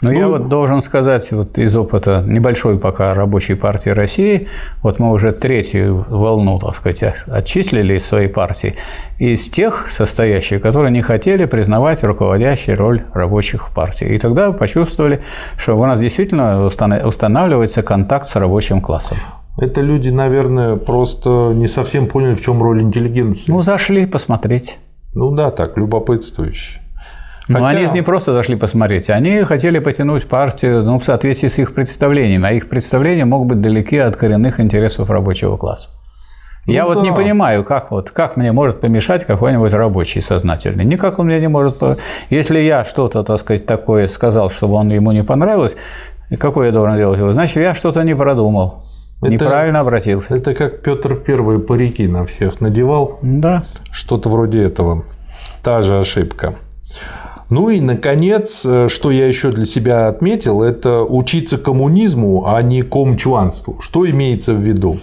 Но 0.02 0.10
ну, 0.10 0.18
я 0.18 0.26
вот 0.26 0.48
должен 0.48 0.82
сказать 0.82 1.30
вот 1.30 1.58
из 1.58 1.76
опыта 1.76 2.24
небольшой 2.26 2.76
пока 2.76 3.14
рабочей 3.14 3.54
партии 3.54 3.90
России, 3.90 4.48
вот 4.82 4.98
мы 4.98 5.12
уже 5.12 5.30
третью 5.30 6.04
волну, 6.08 6.58
так 6.58 6.74
сказать, 6.74 7.14
отчислили 7.28 7.94
из 7.94 8.04
своей 8.04 8.26
партии, 8.26 8.74
из 9.20 9.48
тех 9.48 9.92
состоящих, 9.92 10.60
которые 10.60 10.90
не 10.90 11.02
хотели 11.02 11.44
признавать 11.44 12.02
руководящую 12.02 12.76
роль 12.76 13.04
рабочих 13.14 13.68
в 13.68 13.72
партии. 13.72 14.08
И 14.08 14.18
тогда 14.18 14.50
почувствовали, 14.50 15.20
что 15.56 15.78
у 15.78 15.86
нас 15.86 16.00
действительно 16.00 16.66
устанавливается 16.66 17.82
контакт 17.82 18.26
с 18.26 18.34
рабочим 18.34 18.80
классом. 18.80 19.18
Это 19.58 19.82
люди, 19.82 20.08
наверное, 20.08 20.76
просто 20.76 21.52
не 21.54 21.68
совсем 21.68 22.08
поняли, 22.08 22.34
в 22.34 22.40
чем 22.40 22.62
роль 22.62 22.82
интеллигенции. 22.82 23.44
Ну, 23.48 23.62
зашли 23.62 24.06
посмотреть. 24.06 24.78
Ну 25.14 25.30
да, 25.32 25.50
так, 25.50 25.76
любопытствующие. 25.76 26.80
Хотя... 27.46 27.58
Но 27.58 27.66
они 27.66 27.86
не 27.92 28.02
просто 28.02 28.32
зашли 28.32 28.56
посмотреть, 28.56 29.10
они 29.10 29.42
хотели 29.42 29.78
потянуть 29.78 30.26
партию 30.26 30.84
ну, 30.84 30.98
в 30.98 31.04
соответствии 31.04 31.48
с 31.48 31.58
их 31.58 31.74
представлениями, 31.74 32.48
а 32.48 32.52
их 32.52 32.68
представления 32.68 33.24
могут 33.24 33.48
быть 33.48 33.60
далеки 33.60 33.98
от 33.98 34.16
коренных 34.16 34.60
интересов 34.60 35.10
рабочего 35.10 35.56
класса. 35.56 35.90
Ну, 36.66 36.72
я 36.72 36.82
да. 36.82 36.94
вот 36.94 37.02
не 37.02 37.12
понимаю, 37.12 37.64
как, 37.64 37.90
вот, 37.90 38.10
как 38.10 38.36
мне 38.36 38.52
может 38.52 38.80
помешать 38.80 39.24
какой-нибудь 39.24 39.72
рабочий 39.72 40.22
сознательный. 40.22 40.84
Никак 40.84 41.18
он 41.18 41.26
мне 41.26 41.40
не 41.40 41.48
может... 41.48 41.82
Если 42.30 42.60
я 42.60 42.84
что-то, 42.84 43.24
так 43.24 43.40
сказать, 43.40 43.66
такое 43.66 44.06
сказал, 44.06 44.48
чтобы 44.48 44.74
он 44.74 44.88
ему 44.90 45.10
не 45.10 45.24
понравилось, 45.24 45.76
какой 46.38 46.66
я 46.66 46.72
должен 46.72 46.96
делать 46.96 47.18
его? 47.18 47.32
Значит, 47.32 47.56
я 47.56 47.74
что-то 47.74 48.02
не 48.04 48.14
продумал. 48.14 48.84
Это, 49.22 49.30
Неправильно 49.30 49.80
обратился. 49.80 50.34
Это 50.34 50.52
как 50.52 50.82
Петр 50.82 51.14
Первый 51.14 51.60
парики 51.60 52.08
на 52.08 52.24
всех 52.24 52.60
надевал. 52.60 53.20
Да. 53.22 53.62
Что-то 53.92 54.28
вроде 54.28 54.62
этого. 54.62 55.04
Та 55.62 55.82
же 55.82 56.00
ошибка. 56.00 56.56
Ну 57.48 57.68
и, 57.68 57.80
наконец, 57.80 58.66
э, 58.66 58.88
что 58.88 59.12
я 59.12 59.28
еще 59.28 59.52
для 59.52 59.64
себя 59.64 60.08
отметил, 60.08 60.62
это 60.62 61.04
учиться 61.04 61.56
коммунизму, 61.56 62.46
а 62.46 62.60
не 62.62 62.82
комчванству. 62.82 63.78
Что 63.80 64.08
имеется 64.10 64.54
в 64.54 64.60
виду? 64.60 64.98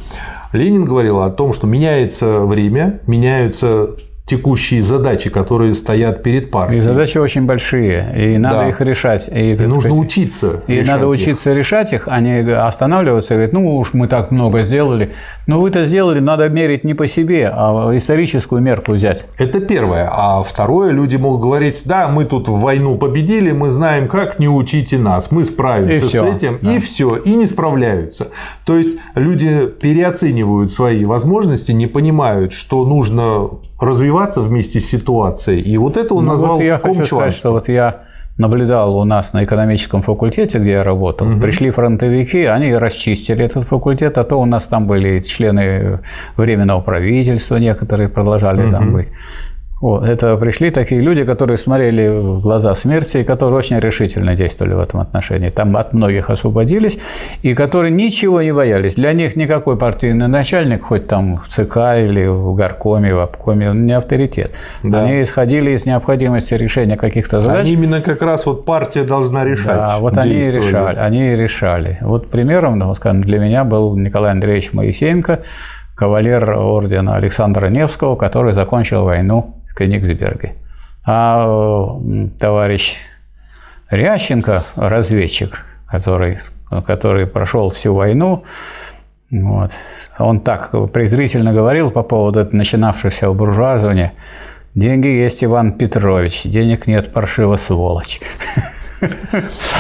Ленин 0.51 0.83
говорил 0.83 1.21
о 1.21 1.29
том, 1.29 1.53
что 1.53 1.65
меняется 1.67 2.39
время, 2.39 2.99
меняются 3.07 3.91
текущие 4.29 4.83
задачи, 4.83 5.29
которые 5.31 5.73
стоят 5.73 6.21
перед 6.21 6.51
партией. 6.51 6.77
И 6.77 6.79
задачи 6.79 7.17
очень 7.17 7.47
большие, 7.47 8.13
и 8.15 8.37
надо 8.37 8.59
да. 8.59 8.69
их 8.69 8.79
решать. 8.79 9.27
И, 9.27 9.53
и 9.53 9.57
нужно 9.57 9.89
сказать, 9.89 9.99
учиться. 9.99 10.63
И 10.67 10.81
надо 10.81 11.05
их. 11.05 11.09
учиться 11.09 11.53
решать 11.53 11.93
их, 11.93 12.07
а 12.07 12.21
не 12.21 12.41
останавливаться 12.53 13.33
и 13.33 13.37
говорить, 13.37 13.53
ну 13.53 13.77
уж 13.77 13.93
мы 13.93 14.07
так 14.07 14.29
много 14.29 14.63
сделали. 14.65 15.11
Но 15.47 15.59
вы-то 15.59 15.85
сделали, 15.85 16.19
надо 16.19 16.47
мерить 16.47 16.83
не 16.83 16.93
по 16.93 17.07
себе, 17.07 17.51
а 17.51 17.89
историческую 17.97 18.61
мерку 18.61 18.91
взять. 18.91 19.25
Это 19.39 19.59
первое. 19.61 20.07
А 20.11 20.43
второе, 20.43 20.91
люди 20.91 21.15
могут 21.15 21.41
говорить, 21.41 21.81
да, 21.85 22.07
мы 22.07 22.25
тут 22.25 22.47
в 22.47 22.59
войну 22.59 22.99
победили, 22.99 23.51
мы 23.51 23.69
знаем 23.69 24.07
как, 24.07 24.37
не 24.37 24.47
учите 24.47 24.99
нас, 24.99 25.31
мы 25.31 25.43
справимся 25.43 26.05
и 26.05 26.09
с 26.09 26.13
этим, 26.13 26.59
да. 26.61 26.71
и 26.71 26.79
все, 26.79 27.15
и 27.15 27.33
не 27.33 27.47
справляются. 27.47 28.27
То 28.63 28.77
есть 28.77 28.99
люди 29.15 29.67
переоценивают 29.67 30.71
свои 30.71 31.05
возможности, 31.05 31.71
не 31.71 31.87
понимают, 31.87 32.53
что 32.53 32.85
нужно 32.85 33.49
развиваться 33.79 34.41
вместе 34.41 34.79
с 34.79 34.87
ситуацией. 34.87 35.61
И 35.61 35.77
вот 35.77 35.97
это 35.97 36.13
он 36.13 36.25
ну, 36.25 36.31
назвал 36.31 36.57
вот 36.57 36.63
я 36.63 36.77
хочу 36.77 37.05
сказать, 37.05 37.33
что 37.33 37.51
вот 37.51 37.69
я 37.69 38.03
наблюдал 38.39 38.97
у 38.97 39.03
нас 39.03 39.33
на 39.33 39.43
экономическом 39.43 40.01
факультете, 40.01 40.59
где 40.59 40.71
я 40.71 40.83
работал, 40.83 41.27
угу. 41.27 41.39
пришли 41.41 41.69
фронтовики, 41.71 42.45
они 42.45 42.73
расчистили 42.73 43.43
этот 43.43 43.65
факультет, 43.65 44.17
а 44.17 44.23
то 44.23 44.37
у 44.37 44.45
нас 44.45 44.67
там 44.67 44.87
были 44.87 45.19
члены 45.19 45.99
временного 46.37 46.81
правительства, 46.81 47.57
некоторые 47.57 48.07
продолжали 48.07 48.63
угу. 48.63 48.71
там 48.71 48.93
быть. 48.93 49.09
Вот, 49.81 50.03
это 50.03 50.35
пришли 50.35 50.71
такие 50.71 50.99
люди, 50.99 51.23
которые 51.23 51.57
смотрели 51.57 52.09
в 52.09 52.41
глаза 52.41 52.75
смерти 52.75 53.17
и 53.17 53.23
которые 53.23 53.57
очень 53.57 53.79
решительно 53.79 54.35
действовали 54.35 54.73
в 54.73 54.79
этом 54.79 54.99
отношении. 54.99 55.49
Там 55.49 55.77
от 55.77 55.93
многих 55.93 56.29
освободились 56.29 56.99
и 57.43 57.53
которые 57.53 57.91
ничего 57.91 58.41
не 58.41 58.53
боялись. 58.53 58.95
Для 58.95 59.13
них 59.13 59.37
никакой 59.37 59.77
партийный 59.77 60.27
начальник, 60.27 60.83
хоть 60.83 61.07
там 61.07 61.37
в 61.37 61.47
ЦК 61.47 61.77
или 61.97 62.27
в 62.27 62.53
горкоме, 62.55 63.13
в 63.13 63.19
обкоме, 63.19 63.69
он 63.69 63.85
не 63.85 63.93
авторитет. 63.93 64.53
Да. 64.83 65.03
Они 65.03 65.21
исходили 65.21 65.71
из 65.71 65.85
необходимости 65.85 66.55
решения 66.55 66.97
каких-то 66.97 67.39
задач. 67.39 67.59
Они 67.59 67.73
именно 67.73 68.01
как 68.01 68.21
раз 68.21 68.45
вот 68.45 68.65
партия 68.65 69.03
должна 69.03 69.45
решать. 69.45 69.77
Да, 69.77 69.97
вот 69.99 70.17
они 70.17 70.33
и 70.33 70.51
решали. 70.51 70.97
Они 70.97 71.31
и 71.31 71.35
решали. 71.37 71.97
Вот 72.01 72.29
примером, 72.29 72.77
ну, 72.77 72.93
скажем, 72.95 73.21
для 73.21 73.39
меня 73.39 73.63
был 73.63 73.95
Николай 73.95 74.31
Андреевич 74.31 74.73
Моисеенко, 74.73 75.39
кавалер 75.95 76.51
ордена 76.51 77.15
Александра 77.15 77.67
Невского, 77.67 78.17
который 78.17 78.51
закончил 78.51 79.05
войну 79.05 79.58
в 79.69 79.75
Кенигсберге. 79.75 80.55
А 81.05 81.97
товарищ 82.37 82.97
Рященко, 83.89 84.63
разведчик, 84.75 85.65
который, 85.87 86.39
который 86.85 87.25
прошел 87.25 87.69
всю 87.69 87.93
войну, 87.95 88.43
вот, 89.31 89.71
он 90.17 90.41
так 90.41 90.71
презрительно 90.91 91.53
говорил 91.53 91.91
по 91.91 92.03
поводу 92.03 92.47
начинавшегося 92.51 93.31
буржуазования. 93.31 94.13
Деньги 94.75 95.07
есть, 95.07 95.43
Иван 95.43 95.73
Петрович, 95.73 96.43
денег 96.43 96.87
нет, 96.87 97.13
паршиво 97.13 97.55
сволочь. 97.55 98.19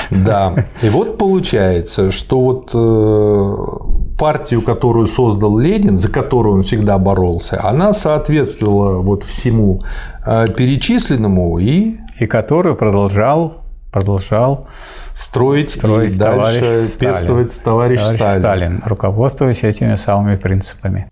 Да. 0.09 0.65
И 0.81 0.89
вот 0.89 1.17
получается, 1.17 2.11
что 2.11 2.39
вот 2.39 2.71
э, 2.73 3.98
партию, 4.19 4.61
которую 4.61 5.07
создал 5.07 5.57
Ленин, 5.57 5.97
за 5.97 6.09
которую 6.09 6.55
он 6.55 6.63
всегда 6.63 6.97
боролся, 6.97 7.59
она 7.63 7.93
соответствовала 7.93 9.01
вот 9.01 9.23
всему 9.23 9.79
э, 10.25 10.45
перечисленному 10.55 11.57
и... 11.57 11.97
И 12.19 12.27
которую 12.27 12.75
продолжал, 12.75 13.63
продолжал 13.93 14.67
строить, 15.13 15.71
строить 15.71 16.15
и 16.15 16.17
дальше 16.17 16.87
Сталин. 16.87 17.13
пестовать 17.13 17.63
товарищ, 17.63 17.99
товарищ 17.99 18.17
Сталин. 18.17 18.41
Сталин, 18.41 18.83
руководствуясь 18.85 19.63
этими 19.63 19.95
самыми 19.95 20.35
принципами. 20.35 21.07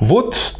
Вот 0.00 0.56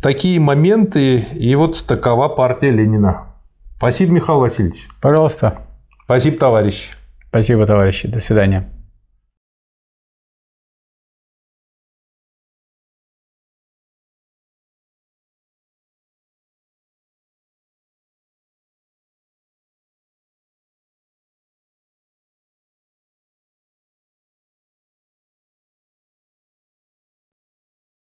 такие 0.00 0.38
моменты, 0.38 1.16
и 1.16 1.54
вот 1.56 1.84
такова 1.84 2.28
партия 2.28 2.70
Ленина. 2.70 3.34
Спасибо, 3.78 4.12
Михаил 4.12 4.38
Васильевич. 4.38 4.88
Пожалуйста. 5.00 5.58
Спасибо, 6.04 6.38
товарищ. 6.38 6.92
Спасибо, 7.28 7.66
товарищи. 7.66 8.06
До 8.06 8.20
свидания. 8.20 8.73